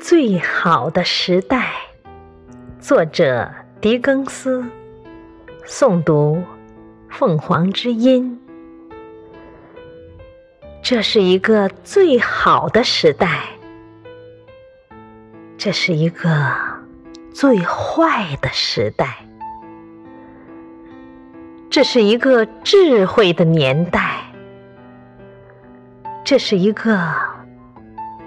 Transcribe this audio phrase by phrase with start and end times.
[0.00, 1.72] 最好的时代，
[2.80, 3.50] 作者
[3.82, 4.64] 狄更斯，
[5.66, 6.42] 诵读
[7.10, 8.40] 凤凰之音。
[10.82, 13.40] 这是一个最好的时代，
[15.58, 16.50] 这是一个
[17.30, 19.18] 最坏的时代，
[21.68, 24.32] 这是一个智慧的年代，
[26.24, 27.29] 这是一个。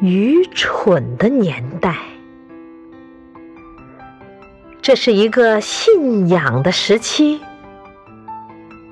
[0.04, 1.96] 愚蠢的年代，
[4.82, 7.40] 这是一个信仰的时期，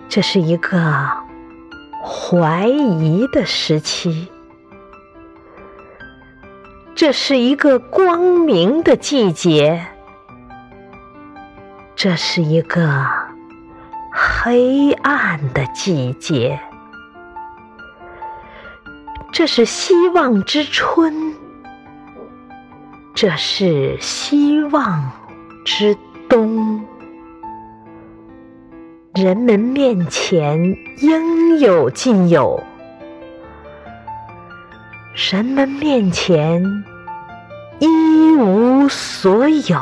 [0.08, 1.12] 这是一个
[2.02, 4.30] 怀疑的时期，
[6.96, 9.86] 这是一个光明的季节，
[11.94, 13.06] 这是一个
[14.14, 16.58] 黑暗的季节。
[19.32, 21.34] 这是希望之春，
[23.16, 25.10] 这是希望
[25.64, 25.98] 之
[26.28, 26.86] 冬。
[29.16, 32.62] 人们面前应有尽有，
[35.32, 36.62] 人们面前
[37.80, 39.78] 一无所有。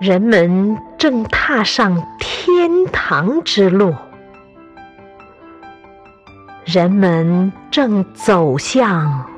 [0.00, 3.94] 人们正踏上天堂之路。
[6.72, 9.28] 人们正走向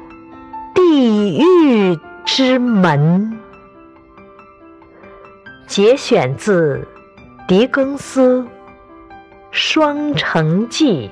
[0.73, 3.37] 地狱之门。
[5.67, 6.87] 节选自
[7.49, 8.43] 狄更斯
[9.51, 11.11] 《双城记》。